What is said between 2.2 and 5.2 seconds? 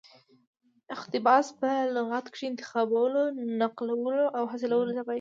کښي انتخابولو، نقلولو او حاصلولو ته وايي.